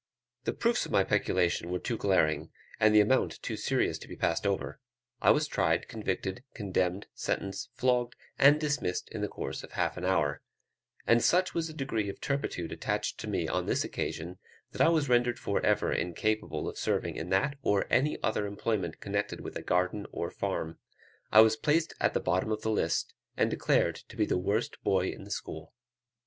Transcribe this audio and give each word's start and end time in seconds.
The 0.45 0.53
proofs 0.53 0.87
of 0.87 0.91
my 0.91 1.03
peculation 1.03 1.69
were 1.69 1.77
too 1.77 1.95
glaring, 1.95 2.49
and 2.79 2.91
the 2.95 3.01
amount 3.01 3.39
too 3.43 3.55
serious 3.55 3.99
to 3.99 4.07
be 4.07 4.15
passed 4.15 4.47
over; 4.47 4.79
I 5.21 5.29
was 5.29 5.47
tried, 5.47 5.87
convicted, 5.87 6.43
condemned, 6.55 7.05
sentenced, 7.13 7.69
flogged, 7.75 8.15
and 8.39 8.59
dismissed 8.59 9.09
in 9.09 9.21
the 9.21 9.27
course 9.27 9.61
of 9.63 9.73
half 9.73 9.97
an 9.97 10.03
hour; 10.03 10.41
and 11.05 11.23
such 11.23 11.53
was 11.53 11.67
the 11.67 11.73
degree 11.73 12.09
of 12.09 12.19
turpitude 12.19 12.71
attached 12.71 13.19
to 13.19 13.27
me 13.27 13.47
on 13.47 13.67
this 13.67 13.83
occasion, 13.83 14.39
that 14.71 14.81
I 14.81 14.89
was 14.89 15.07
rendered 15.07 15.37
for 15.37 15.63
ever 15.63 15.91
incapable 15.93 16.67
of 16.67 16.79
serving 16.79 17.15
in 17.15 17.29
that 17.29 17.55
or 17.61 17.85
any 17.91 18.17
other 18.23 18.47
employment 18.47 19.01
connected 19.01 19.41
with 19.41 19.53
the 19.53 19.61
garden 19.61 20.07
or 20.11 20.31
farm; 20.31 20.79
I 21.31 21.41
was 21.41 21.55
placed 21.55 21.93
at 21.99 22.15
the 22.15 22.19
bottom 22.19 22.51
of 22.51 22.63
the 22.63 22.71
list, 22.71 23.13
and 23.37 23.51
declared 23.51 23.97
to 23.97 24.17
be 24.17 24.25
the 24.25 24.39
worst 24.39 24.81
boy 24.81 25.09
in 25.09 25.25
the 25.25 25.29
school. 25.29 25.75